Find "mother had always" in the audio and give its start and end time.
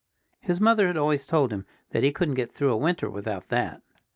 0.59-1.27